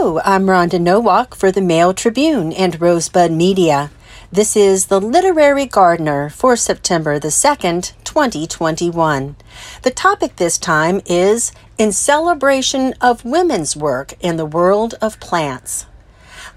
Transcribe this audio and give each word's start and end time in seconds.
Hello, 0.00 0.20
I'm 0.24 0.46
Rhonda 0.46 0.80
Nowak 0.80 1.34
for 1.34 1.50
the 1.50 1.60
Mail 1.60 1.92
Tribune 1.92 2.52
and 2.52 2.80
Rosebud 2.80 3.32
Media. 3.32 3.90
This 4.30 4.54
is 4.54 4.86
the 4.86 5.00
Literary 5.00 5.66
Gardener 5.66 6.30
for 6.30 6.54
September 6.54 7.18
the 7.18 7.28
2nd, 7.28 7.94
2021. 8.04 9.34
The 9.82 9.90
topic 9.90 10.36
this 10.36 10.56
time 10.56 11.00
is 11.04 11.50
In 11.78 11.90
Celebration 11.90 12.94
of 13.00 13.24
Women's 13.24 13.76
Work 13.76 14.14
in 14.20 14.36
the 14.36 14.46
World 14.46 14.94
of 15.02 15.18
Plants. 15.18 15.86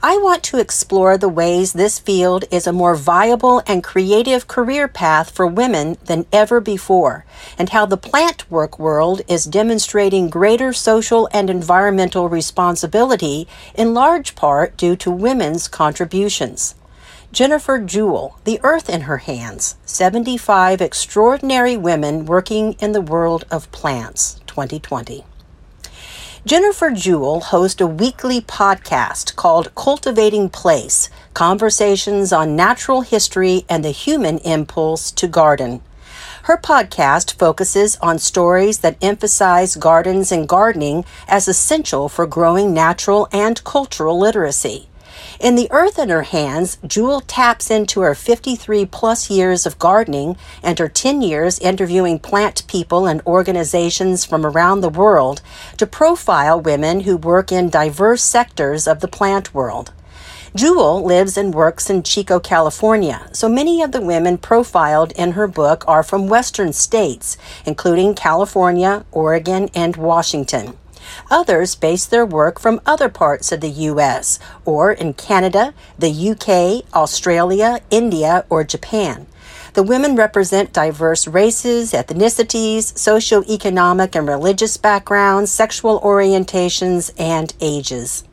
I 0.03 0.17
want 0.17 0.41
to 0.45 0.57
explore 0.57 1.15
the 1.15 1.29
ways 1.29 1.73
this 1.73 1.99
field 1.99 2.45
is 2.49 2.65
a 2.65 2.73
more 2.73 2.95
viable 2.95 3.61
and 3.67 3.83
creative 3.83 4.47
career 4.47 4.87
path 4.87 5.29
for 5.29 5.45
women 5.45 5.95
than 6.05 6.25
ever 6.33 6.59
before, 6.59 7.23
and 7.55 7.69
how 7.69 7.85
the 7.85 7.97
plant 7.97 8.49
work 8.49 8.79
world 8.79 9.21
is 9.27 9.45
demonstrating 9.45 10.31
greater 10.31 10.73
social 10.73 11.29
and 11.31 11.51
environmental 11.51 12.29
responsibility 12.29 13.47
in 13.75 13.93
large 13.93 14.33
part 14.33 14.75
due 14.75 14.95
to 14.95 15.11
women's 15.11 15.67
contributions. 15.67 16.73
Jennifer 17.31 17.77
Jewell, 17.77 18.39
The 18.43 18.59
Earth 18.63 18.89
in 18.89 19.01
Her 19.01 19.17
Hands 19.17 19.75
75 19.85 20.81
Extraordinary 20.81 21.77
Women 21.77 22.25
Working 22.25 22.73
in 22.79 22.93
the 22.93 23.01
World 23.01 23.45
of 23.51 23.71
Plants, 23.71 24.41
2020. 24.47 25.25
Jennifer 26.43 26.89
Jewell 26.89 27.39
hosts 27.39 27.81
a 27.81 27.85
weekly 27.85 28.41
podcast 28.41 29.35
called 29.35 29.75
Cultivating 29.75 30.49
Place 30.49 31.07
Conversations 31.35 32.33
on 32.33 32.55
Natural 32.55 33.01
History 33.01 33.63
and 33.69 33.85
the 33.85 33.91
Human 33.91 34.39
Impulse 34.39 35.11
to 35.11 35.27
Garden. 35.27 35.81
Her 36.43 36.57
podcast 36.57 37.35
focuses 37.37 37.95
on 37.97 38.17
stories 38.17 38.79
that 38.79 38.97
emphasize 39.03 39.75
gardens 39.75 40.31
and 40.31 40.49
gardening 40.49 41.05
as 41.27 41.47
essential 41.47 42.09
for 42.09 42.25
growing 42.25 42.73
natural 42.73 43.27
and 43.31 43.63
cultural 43.63 44.17
literacy. 44.17 44.89
In 45.39 45.55
The 45.55 45.67
Earth 45.71 45.97
in 45.97 46.09
Her 46.09 46.23
Hands, 46.23 46.77
Jewell 46.85 47.21
taps 47.21 47.71
into 47.71 48.01
her 48.01 48.15
53 48.15 48.85
plus 48.85 49.29
years 49.29 49.65
of 49.65 49.79
gardening 49.79 50.37
and 50.61 50.77
her 50.79 50.89
10 50.89 51.21
years 51.21 51.59
interviewing 51.59 52.19
plant 52.19 52.67
people 52.67 53.07
and 53.07 53.21
organizations 53.25 54.25
from 54.25 54.45
around 54.45 54.81
the 54.81 54.89
world 54.89 55.41
to 55.77 55.87
profile 55.87 56.59
women 56.59 57.01
who 57.01 57.17
work 57.17 57.51
in 57.51 57.69
diverse 57.69 58.23
sectors 58.23 58.87
of 58.87 58.99
the 58.99 59.07
plant 59.07 59.53
world. 59.53 59.91
Jewell 60.53 61.01
lives 61.01 61.37
and 61.37 61.53
works 61.53 61.89
in 61.89 62.03
Chico, 62.03 62.37
California, 62.37 63.29
so 63.31 63.47
many 63.47 63.81
of 63.81 63.93
the 63.93 64.01
women 64.01 64.37
profiled 64.37 65.13
in 65.13 65.31
her 65.31 65.47
book 65.47 65.85
are 65.87 66.03
from 66.03 66.27
western 66.27 66.73
states, 66.73 67.37
including 67.65 68.15
California, 68.15 69.05
Oregon, 69.13 69.69
and 69.73 69.95
Washington. 69.95 70.77
Others 71.29 71.75
base 71.75 72.05
their 72.05 72.25
work 72.25 72.59
from 72.59 72.81
other 72.85 73.09
parts 73.09 73.51
of 73.51 73.61
the 73.61 73.69
U.S. 73.69 74.39
or 74.65 74.91
in 74.91 75.13
Canada, 75.13 75.73
the 75.97 76.11
UK, 76.11 76.85
Australia, 76.95 77.79
India, 77.89 78.45
or 78.49 78.63
Japan. 78.63 79.27
The 79.73 79.83
women 79.83 80.15
represent 80.15 80.73
diverse 80.73 81.27
races, 81.27 81.93
ethnicities, 81.93 82.91
socioeconomic 82.93 84.15
and 84.15 84.27
religious 84.27 84.75
backgrounds, 84.75 85.49
sexual 85.51 86.01
orientations, 86.01 87.11
and 87.17 87.53
ages. 87.61 88.25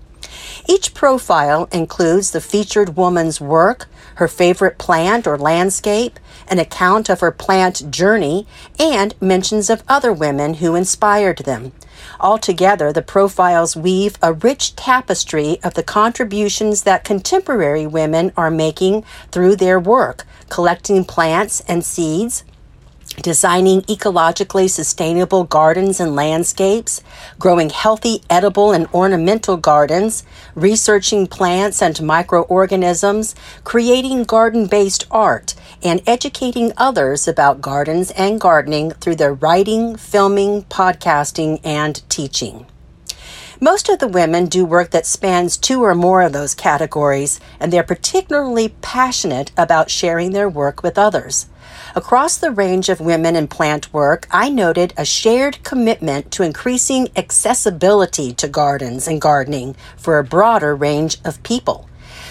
Each 0.66 0.94
profile 0.94 1.68
includes 1.72 2.30
the 2.30 2.40
featured 2.40 2.96
woman's 2.96 3.40
work, 3.40 3.86
her 4.16 4.28
favorite 4.28 4.78
plant 4.78 5.26
or 5.26 5.38
landscape, 5.38 6.18
an 6.48 6.58
account 6.58 7.08
of 7.08 7.20
her 7.20 7.30
plant 7.30 7.90
journey, 7.90 8.46
and 8.78 9.14
mentions 9.20 9.70
of 9.70 9.84
other 9.88 10.12
women 10.12 10.54
who 10.54 10.74
inspired 10.74 11.38
them. 11.38 11.72
Altogether, 12.20 12.92
the 12.92 13.02
profiles 13.02 13.76
weave 13.76 14.16
a 14.22 14.32
rich 14.32 14.74
tapestry 14.76 15.58
of 15.62 15.74
the 15.74 15.82
contributions 15.82 16.82
that 16.82 17.04
contemporary 17.04 17.86
women 17.86 18.32
are 18.36 18.50
making 18.50 19.04
through 19.30 19.56
their 19.56 19.78
work, 19.78 20.24
collecting 20.48 21.04
plants 21.04 21.60
and 21.68 21.84
seeds, 21.84 22.44
designing 23.22 23.82
ecologically 23.82 24.68
sustainable 24.68 25.44
gardens 25.44 26.00
and 26.00 26.14
landscapes, 26.14 27.02
growing 27.38 27.70
healthy, 27.70 28.22
edible, 28.30 28.72
and 28.72 28.86
ornamental 28.94 29.56
gardens, 29.56 30.24
researching 30.54 31.26
plants 31.26 31.82
and 31.82 32.00
microorganisms, 32.02 33.34
creating 33.64 34.24
garden 34.24 34.66
based 34.66 35.06
art, 35.10 35.54
and 35.82 36.02
educating 36.06 36.72
others 36.76 37.26
about 37.26 37.60
gardens 37.60 38.10
and 38.12 38.40
gardening 38.40 38.90
through 38.92 39.16
their 39.16 39.34
writing, 39.34 39.96
filming, 39.96 40.62
podcasting, 40.64 41.60
and 41.64 42.02
teaching. 42.08 42.66
Most 43.60 43.88
of 43.88 43.98
the 43.98 44.06
women 44.06 44.46
do 44.46 44.64
work 44.64 44.90
that 44.90 45.04
spans 45.04 45.56
two 45.56 45.82
or 45.82 45.92
more 45.92 46.22
of 46.22 46.32
those 46.32 46.54
categories, 46.54 47.40
and 47.58 47.72
they're 47.72 47.82
particularly 47.82 48.68
passionate 48.82 49.50
about 49.56 49.90
sharing 49.90 50.30
their 50.30 50.48
work 50.48 50.84
with 50.84 50.96
others. 50.96 51.46
Across 51.96 52.38
the 52.38 52.52
range 52.52 52.88
of 52.88 53.00
women 53.00 53.34
in 53.34 53.48
plant 53.48 53.92
work, 53.92 54.28
I 54.30 54.48
noted 54.48 54.94
a 54.96 55.04
shared 55.04 55.64
commitment 55.64 56.30
to 56.32 56.44
increasing 56.44 57.08
accessibility 57.16 58.32
to 58.34 58.46
gardens 58.46 59.08
and 59.08 59.20
gardening 59.20 59.74
for 59.96 60.18
a 60.18 60.24
broader 60.24 60.76
range 60.76 61.18
of 61.24 61.42
people. 61.42 61.88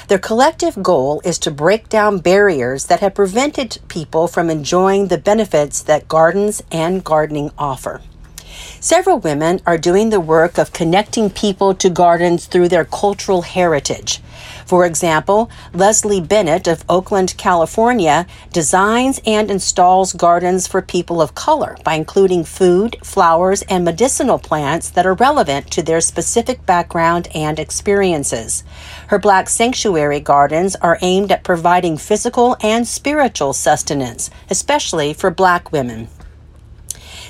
Their 0.07 0.19
collective 0.19 0.81
goal 0.81 1.21
is 1.25 1.37
to 1.39 1.51
break 1.51 1.89
down 1.89 2.19
barriers 2.19 2.85
that 2.85 3.01
have 3.01 3.15
prevented 3.15 3.79
people 3.89 4.29
from 4.29 4.49
enjoying 4.49 5.07
the 5.07 5.17
benefits 5.17 5.81
that 5.81 6.07
gardens 6.07 6.63
and 6.71 7.03
gardening 7.03 7.51
offer. 7.57 7.99
Several 8.79 9.19
women 9.19 9.61
are 9.65 9.77
doing 9.77 10.09
the 10.09 10.19
work 10.19 10.57
of 10.57 10.73
connecting 10.73 11.29
people 11.29 11.73
to 11.75 11.89
gardens 11.89 12.45
through 12.45 12.69
their 12.69 12.85
cultural 12.85 13.41
heritage. 13.41 14.21
For 14.65 14.85
example, 14.85 15.49
Leslie 15.73 16.21
Bennett 16.21 16.67
of 16.67 16.83
Oakland, 16.89 17.35
California, 17.37 18.27
designs 18.51 19.19
and 19.25 19.49
installs 19.49 20.13
gardens 20.13 20.67
for 20.67 20.81
people 20.81 21.21
of 21.21 21.35
color 21.35 21.77
by 21.83 21.93
including 21.93 22.43
food, 22.43 22.97
flowers, 23.03 23.61
and 23.63 23.85
medicinal 23.85 24.37
plants 24.37 24.89
that 24.89 25.05
are 25.05 25.13
relevant 25.13 25.71
to 25.71 25.81
their 25.81 26.01
specific 26.01 26.65
background 26.65 27.29
and 27.33 27.59
experiences. 27.59 28.63
Her 29.07 29.19
Black 29.19 29.49
Sanctuary 29.49 30.19
gardens 30.19 30.75
are 30.77 30.99
aimed 31.01 31.31
at 31.31 31.43
providing 31.43 31.97
physical 31.97 32.57
and 32.61 32.87
spiritual 32.87 33.53
sustenance, 33.53 34.29
especially 34.49 35.13
for 35.13 35.31
Black 35.31 35.71
women. 35.71 36.09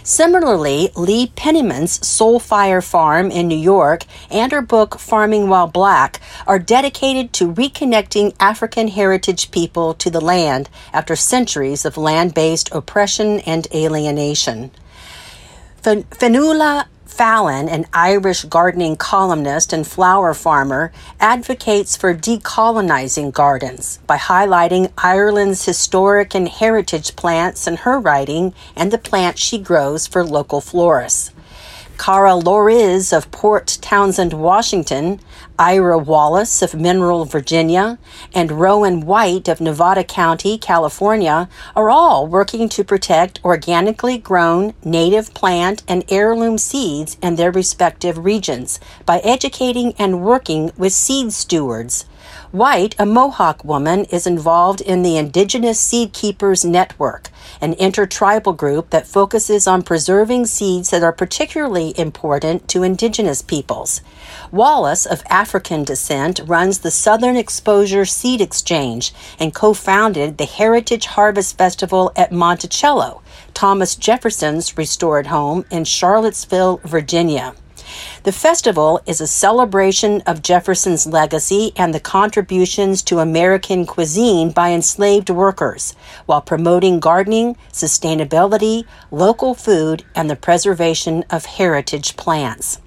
Similarly, 0.08 0.90
Lee 0.96 1.34
Penniman's 1.36 2.08
Soul 2.08 2.40
Fire 2.40 2.80
Farm 2.80 3.30
in 3.30 3.50
New 3.50 3.58
York 3.58 4.06
and 4.32 4.54
her 4.54 4.62
book 4.62 5.00
Farming 5.00 5.50
While 5.50 5.68
Black 5.68 6.22
are 6.48 6.60
dedicated 6.60 7.34
to 7.34 7.52
reconnecting 7.54 8.34
African 8.40 8.88
heritage 8.88 9.52
people 9.52 9.94
to 9.96 10.10
the 10.10 10.22
land 10.22 10.70
after 10.94 11.18
centuries 11.18 11.84
of 11.84 11.98
land 11.98 12.34
based 12.34 12.72
oppression 12.72 13.42
and 13.42 13.68
alienation. 13.76 14.72
Fionnuala 15.84 16.86
Fallon, 17.18 17.68
an 17.68 17.88
Irish 17.94 18.44
gardening 18.44 18.96
columnist 18.96 19.74
and 19.74 19.88
flower 19.88 20.36
farmer, 20.36 20.92
advocates 21.20 21.98
for 21.98 22.14
decolonizing 22.14 23.34
gardens 23.34 23.98
by 24.06 24.18
highlighting 24.18 24.92
Ireland's 25.00 25.66
historic 25.66 26.36
and 26.36 26.48
heritage 26.48 27.16
plants 27.16 27.66
in 27.66 27.78
her 27.78 28.00
writing 28.00 28.54
and 28.76 28.92
the 28.92 29.00
plants 29.00 29.42
she 29.42 29.58
grows 29.58 30.06
for 30.06 30.24
local 30.24 30.62
florists. 30.62 31.32
Cara 31.98 32.36
Loriz 32.36 33.12
of 33.12 33.32
Port 33.32 33.80
Townsend, 33.82 34.32
Washington, 34.32 35.20
Ira 35.60 35.98
Wallace 35.98 36.62
of 36.62 36.76
Mineral, 36.76 37.26
Virginia, 37.26 37.98
and 38.34 38.52
Rowan 38.52 39.02
White 39.02 39.48
of 39.48 39.60
Nevada 39.60 40.04
County, 40.04 40.58
California, 40.58 41.50
are 41.76 41.90
all 41.90 42.28
working 42.28 42.70
to 42.70 42.84
protect 42.84 43.44
organically 43.44 44.18
grown 44.18 44.74
native 44.84 45.34
plant 45.34 45.84
and 45.88 46.06
heirloom 46.10 46.58
seeds 46.58 47.18
in 47.22 47.36
their 47.36 47.52
respective 47.52 48.24
regions 48.24 48.80
by 49.06 49.18
educating 49.20 49.94
and 49.98 50.22
working 50.22 50.72
with 50.78 50.94
seed 50.94 51.34
stewards. 51.34 52.06
White, 52.52 52.96
a 52.98 53.06
Mohawk 53.06 53.64
woman, 53.64 54.06
is 54.06 54.26
involved 54.26 54.82
in 54.82 55.02
the 55.02 55.18
Indigenous 55.18 55.80
Seed 55.80 56.14
Keepers 56.14 56.64
Network, 56.64 57.30
an 57.60 57.74
intertribal 57.74 58.54
group 58.54 58.90
that 58.90 59.06
focuses 59.06 59.68
on 59.68 59.84
preserving 59.84 60.46
seeds 60.46 60.90
that 60.92 61.04
are 61.04 61.12
particularly 61.12 61.94
important 62.00 62.68
to 62.70 62.84
Indigenous 62.84 63.42
peoples. 63.42 64.02
Wallace, 64.52 65.06
of 65.06 65.24
African 65.30 65.84
descent, 65.84 66.40
runs 66.46 66.80
the 66.80 66.92
Southern 66.92 67.36
Exposure 67.36 68.06
Seed 68.06 68.42
Exchange 68.42 69.14
and 69.40 69.54
co 69.54 69.74
founded 69.74 70.38
the 70.38 70.46
Heritage 70.46 71.06
Harvest 71.06 71.58
Festival 71.58 72.12
at 72.16 72.32
Monticello, 72.32 73.22
Thomas 73.54 73.96
Jefferson's 73.96 74.78
restored 74.78 75.28
home 75.28 75.66
in 75.70 75.84
Charlottesville, 75.84 76.80
Virginia. 76.84 77.54
The 78.24 78.32
festival 78.32 79.02
is 79.06 79.22
a 79.22 79.28
celebration 79.28 80.22
of 80.22 80.42
Jefferson's 80.42 81.08
legacy 81.08 81.74
and 81.76 81.94
the 81.94 82.00
contributions 82.00 83.02
to 83.04 83.20
American 83.20 83.86
cuisine 83.86 84.52
by 84.52 84.72
enslaved 84.72 85.30
workers, 85.30 85.96
while 86.26 86.42
promoting 86.42 87.00
gardening, 87.00 87.58
sustainability, 87.72 88.86
local 89.12 89.54
food, 89.54 90.04
and 90.16 90.30
the 90.30 90.36
preservation 90.36 91.24
of 91.30 91.46
heritage 91.46 92.18
plants. 92.18 92.80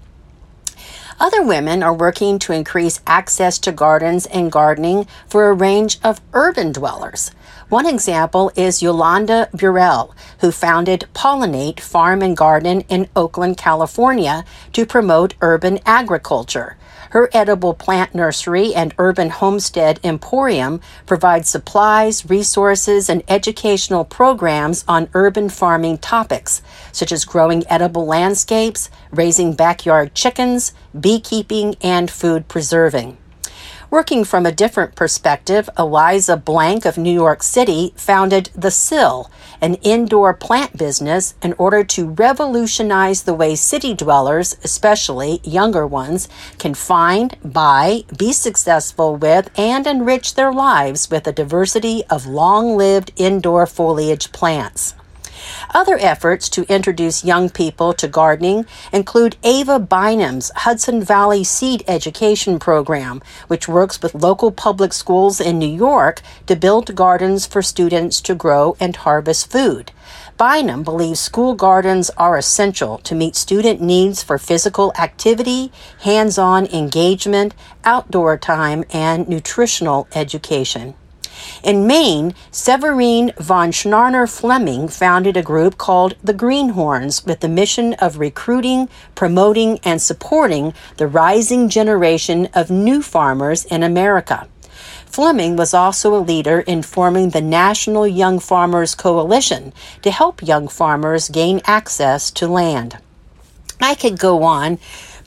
Other 1.20 1.42
women 1.42 1.82
are 1.82 1.92
working 1.92 2.38
to 2.38 2.54
increase 2.54 3.02
access 3.06 3.58
to 3.58 3.72
gardens 3.72 4.24
and 4.24 4.50
gardening 4.50 5.06
for 5.28 5.50
a 5.50 5.52
range 5.52 5.98
of 6.02 6.22
urban 6.32 6.72
dwellers. 6.72 7.30
One 7.68 7.84
example 7.84 8.50
is 8.56 8.80
Yolanda 8.80 9.50
Burrell, 9.52 10.14
who 10.38 10.50
founded 10.50 11.08
Pollinate 11.12 11.78
Farm 11.78 12.22
and 12.22 12.34
Garden 12.34 12.80
in 12.88 13.06
Oakland, 13.14 13.58
California 13.58 14.46
to 14.72 14.86
promote 14.86 15.34
urban 15.42 15.78
agriculture. 15.84 16.78
Her 17.10 17.28
edible 17.32 17.74
plant 17.74 18.14
nursery 18.14 18.72
and 18.72 18.94
urban 18.96 19.30
homestead 19.30 19.98
emporium 20.04 20.80
provide 21.06 21.44
supplies, 21.44 22.28
resources, 22.30 23.08
and 23.08 23.24
educational 23.28 24.04
programs 24.04 24.84
on 24.86 25.08
urban 25.12 25.48
farming 25.48 25.98
topics, 25.98 26.62
such 26.92 27.10
as 27.10 27.24
growing 27.24 27.64
edible 27.68 28.06
landscapes, 28.06 28.90
raising 29.10 29.54
backyard 29.54 30.14
chickens, 30.14 30.72
beekeeping, 30.98 31.74
and 31.82 32.10
food 32.10 32.46
preserving. 32.46 33.16
Working 33.90 34.22
from 34.22 34.46
a 34.46 34.52
different 34.52 34.94
perspective, 34.94 35.68
Eliza 35.76 36.36
Blank 36.36 36.84
of 36.84 36.96
New 36.96 37.12
York 37.12 37.42
City 37.42 37.92
founded 37.96 38.48
The 38.54 38.70
Sill, 38.70 39.28
an 39.60 39.74
indoor 39.82 40.32
plant 40.32 40.76
business, 40.76 41.34
in 41.42 41.54
order 41.58 41.82
to 41.82 42.10
revolutionize 42.10 43.24
the 43.24 43.34
way 43.34 43.56
city 43.56 43.94
dwellers, 43.94 44.56
especially 44.62 45.40
younger 45.42 45.88
ones, 45.88 46.28
can 46.56 46.74
find, 46.74 47.36
buy, 47.44 48.04
be 48.16 48.32
successful 48.32 49.16
with, 49.16 49.50
and 49.58 49.88
enrich 49.88 50.36
their 50.36 50.52
lives 50.52 51.10
with 51.10 51.26
a 51.26 51.32
diversity 51.32 52.04
of 52.08 52.28
long 52.28 52.76
lived 52.76 53.10
indoor 53.16 53.66
foliage 53.66 54.30
plants. 54.30 54.94
Other 55.74 55.98
efforts 56.00 56.48
to 56.50 56.64
introduce 56.72 57.24
young 57.24 57.50
people 57.50 57.92
to 57.94 58.08
gardening 58.08 58.66
include 58.92 59.36
Ava 59.42 59.78
Bynum's 59.78 60.50
Hudson 60.56 61.02
Valley 61.02 61.44
Seed 61.44 61.84
Education 61.86 62.58
Program, 62.58 63.22
which 63.46 63.68
works 63.68 64.02
with 64.02 64.14
local 64.14 64.50
public 64.50 64.92
schools 64.92 65.40
in 65.40 65.58
New 65.58 65.66
York 65.66 66.22
to 66.46 66.56
build 66.56 66.94
gardens 66.94 67.46
for 67.46 67.62
students 67.62 68.20
to 68.22 68.34
grow 68.34 68.76
and 68.80 68.96
harvest 68.96 69.50
food. 69.50 69.92
Bynum 70.36 70.82
believes 70.82 71.20
school 71.20 71.54
gardens 71.54 72.10
are 72.16 72.36
essential 72.36 72.98
to 72.98 73.14
meet 73.14 73.36
student 73.36 73.80
needs 73.80 74.22
for 74.22 74.38
physical 74.38 74.92
activity, 74.98 75.70
hands 76.00 76.38
on 76.38 76.66
engagement, 76.66 77.54
outdoor 77.84 78.38
time, 78.38 78.84
and 78.90 79.28
nutritional 79.28 80.08
education. 80.14 80.94
In 81.62 81.86
Maine, 81.86 82.34
Severine 82.50 83.32
von 83.38 83.70
Tscharner 83.70 84.28
Fleming 84.28 84.88
founded 84.88 85.36
a 85.36 85.42
group 85.42 85.78
called 85.78 86.16
the 86.22 86.34
Greenhorns 86.34 87.24
with 87.26 87.40
the 87.40 87.48
mission 87.48 87.94
of 87.94 88.18
recruiting, 88.18 88.88
promoting, 89.14 89.78
and 89.84 90.00
supporting 90.00 90.74
the 90.96 91.06
rising 91.06 91.68
generation 91.68 92.48
of 92.54 92.70
new 92.70 93.02
farmers 93.02 93.64
in 93.66 93.82
America. 93.82 94.48
Fleming 95.06 95.56
was 95.56 95.74
also 95.74 96.14
a 96.14 96.22
leader 96.22 96.60
in 96.60 96.82
forming 96.82 97.30
the 97.30 97.40
National 97.40 98.06
Young 98.06 98.38
Farmers 98.38 98.94
Coalition 98.94 99.72
to 100.02 100.10
help 100.10 100.40
young 100.40 100.68
farmers 100.68 101.28
gain 101.28 101.60
access 101.64 102.30
to 102.30 102.46
land. 102.46 102.98
I 103.80 103.94
could 103.94 104.18
go 104.18 104.42
on, 104.44 104.78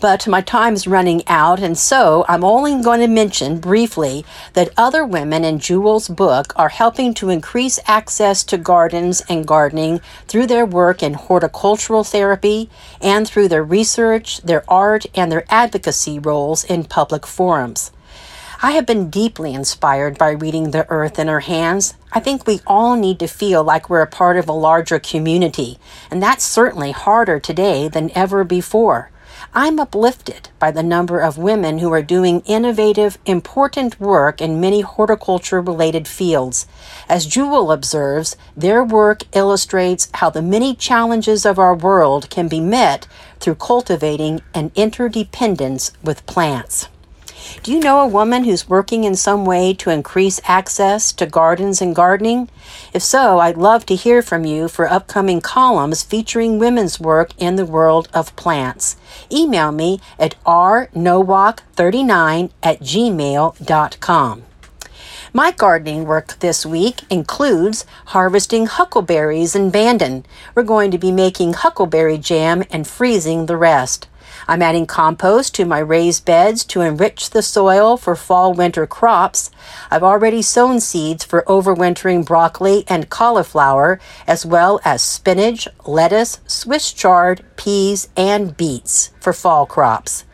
but 0.04 0.28
my 0.28 0.42
time 0.42 0.74
is 0.74 0.86
running 0.86 1.26
out, 1.28 1.62
and 1.62 1.78
so 1.78 2.26
I'm 2.28 2.44
only 2.44 2.84
going 2.84 3.00
to 3.00 3.08
mention 3.08 3.62
briefly 3.62 4.26
that 4.52 4.74
other 4.76 5.06
women 5.06 5.46
in 5.46 5.60
Jewell's 5.60 6.10
book 6.10 6.52
are 6.58 6.68
helping 6.68 7.14
to 7.14 7.30
increase 7.30 7.80
access 7.88 8.44
to 8.44 8.58
gardens 8.58 9.22
and 9.30 9.48
gardening 9.48 10.02
through 10.28 10.48
their 10.48 10.66
work 10.66 11.02
in 11.02 11.14
horticultural 11.14 12.04
therapy 12.04 12.70
and 13.00 13.26
through 13.26 13.48
their 13.48 13.64
research, 13.64 14.42
their 14.42 14.70
art, 14.70 15.06
and 15.16 15.32
their 15.32 15.46
advocacy 15.48 16.20
roles 16.20 16.66
in 16.66 16.84
public 16.84 17.26
forums. 17.26 17.92
I 18.62 18.72
have 18.72 18.86
been 18.86 19.10
deeply 19.10 19.54
inspired 19.54 20.18
by 20.18 20.32
reading 20.32 20.72
The 20.72 20.86
Earth 20.90 21.18
in 21.18 21.30
Her 21.30 21.40
Hands. 21.40 21.94
I 22.12 22.20
think 22.20 22.46
we 22.46 22.60
all 22.68 22.98
need 22.98 23.20
to 23.20 23.28
feel 23.28 23.64
like 23.64 23.90
we're 23.90 24.02
a 24.02 24.08
part 24.08 24.36
of 24.36 24.50
a 24.50 24.52
larger 24.52 25.00
community, 25.00 25.80
and 26.12 26.22
that's 26.22 26.44
certainly 26.44 26.92
harder 26.92 27.40
today 27.40 27.88
than 27.88 28.12
ever 28.14 28.44
before. 28.44 29.10
I'm 29.56 29.80
uplifted 29.80 30.50
by 30.58 30.72
the 30.72 30.82
number 30.82 31.20
of 31.20 31.38
women 31.38 31.78
who 31.78 31.94
are 31.94 32.02
doing 32.02 32.42
innovative, 32.48 33.20
important 33.28 34.00
work 34.00 34.42
in 34.42 34.60
many 34.60 34.82
horticulture 34.82 35.62
related 35.62 36.08
fields. 36.08 36.66
As 37.08 37.28
Jewell 37.28 37.72
observes, 37.72 38.36
their 38.58 38.84
work 38.84 39.26
illustrates 39.32 40.10
how 40.16 40.32
the 40.32 40.42
many 40.42 40.74
challenges 40.74 41.46
of 41.46 41.60
our 41.60 41.76
world 41.76 42.32
can 42.32 42.48
be 42.48 42.60
met 42.60 43.06
through 43.40 43.56
cultivating 43.56 44.42
an 44.56 44.72
interdependence 44.74 45.92
with 46.04 46.26
plants. 46.26 46.88
Do 47.62 47.72
you 47.72 47.80
know 47.80 48.02
a 48.02 48.08
woman 48.08 48.44
who's 48.44 48.70
working 48.70 49.04
in 49.04 49.16
some 49.16 49.46
way 49.46 49.74
to 49.76 49.90
increase 49.90 50.42
access 50.46 51.12
to 51.14 51.26
gardens 51.26 51.82
and 51.82 51.96
gardening? 51.96 52.50
If 52.94 53.04
so, 53.04 53.40
I'd 53.40 53.58
love 53.58 53.86
to 53.88 53.96
hear 53.96 54.22
from 54.22 54.46
you 54.46 54.68
for 54.68 54.90
upcoming 54.90 55.42
columns 55.42 56.04
featuring 56.04 56.60
women's 56.60 57.00
work 57.00 57.32
in 57.38 57.56
the 57.56 57.66
world 57.66 58.10
of 58.14 58.36
plants. 58.36 58.96
Email 59.32 59.72
me 59.72 60.00
at 60.20 60.36
rnowak39 60.46 62.52
at 62.62 62.80
gmail.com. 62.80 64.44
My 65.36 65.50
gardening 65.50 66.06
work 66.06 66.38
this 66.42 66.64
week 66.64 67.02
includes 67.10 67.88
harvesting 68.08 68.68
huckleberries 68.68 69.56
in 69.56 69.72
Bandon. 69.72 70.28
We're 70.54 70.62
going 70.62 70.92
to 70.92 71.00
be 71.00 71.12
making 71.12 71.54
huckleberry 71.54 72.20
jam 72.20 72.64
and 72.70 72.86
freezing 72.86 73.48
the 73.48 73.58
rest. 73.58 74.08
I'm 74.48 74.62
adding 74.62 74.86
compost 74.86 75.56
to 75.56 75.66
my 75.66 75.80
raised 75.80 76.26
beds 76.26 76.64
to 76.66 76.82
enrich 76.82 77.30
the 77.30 77.42
soil 77.42 77.98
for 77.98 78.16
fall 78.16 78.54
winter 78.54 78.86
crops. 78.86 79.52
I've 79.90 80.04
already 80.04 80.42
sown 80.42 80.80
seeds 80.80 81.24
for 81.24 81.44
overwintering 81.48 82.26
broccoli 82.26 82.84
and 82.88 83.10
cauliflower, 83.10 84.00
as 84.28 84.46
well 84.46 84.80
as 84.84 85.02
spinach, 85.02 85.68
lettuce, 85.86 86.40
Swiss 86.48 86.92
chard, 86.92 87.46
peas, 87.56 88.10
and 88.18 88.58
beets 88.58 89.12
for 89.20 89.34
fall 89.34 89.66
crops. 89.66 90.26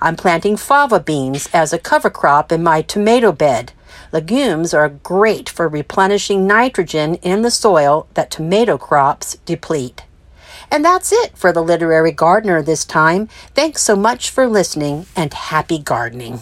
I'm 0.00 0.16
planting 0.16 0.56
fava 0.56 1.00
beans 1.00 1.48
as 1.52 1.72
a 1.72 1.78
cover 1.78 2.10
crop 2.10 2.52
in 2.52 2.62
my 2.62 2.82
tomato 2.82 3.32
bed. 3.32 3.72
Legumes 4.12 4.72
are 4.72 4.88
great 4.88 5.48
for 5.48 5.68
replenishing 5.68 6.46
nitrogen 6.46 7.16
in 7.16 7.42
the 7.42 7.50
soil 7.50 8.06
that 8.14 8.30
tomato 8.30 8.78
crops 8.78 9.36
deplete. 9.44 10.05
And 10.70 10.84
that's 10.84 11.12
it 11.12 11.36
for 11.36 11.52
the 11.52 11.62
Literary 11.62 12.12
Gardener 12.12 12.62
this 12.62 12.84
time. 12.84 13.28
Thanks 13.54 13.82
so 13.82 13.96
much 13.96 14.30
for 14.30 14.46
listening 14.46 15.06
and 15.14 15.32
happy 15.32 15.78
gardening. 15.78 16.40